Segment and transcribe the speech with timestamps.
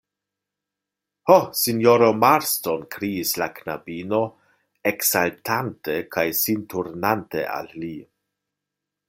[1.31, 4.23] Ho, sinjoro Marston, kriis la knabino,
[4.93, 7.95] eksaltante kaj sin turnante al li.